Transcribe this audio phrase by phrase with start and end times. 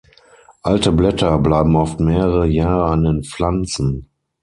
[0.63, 4.09] Alte Blätter bleiben oft mehrere Jahre an den Pflanzen.